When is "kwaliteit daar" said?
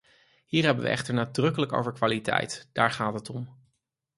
1.93-2.91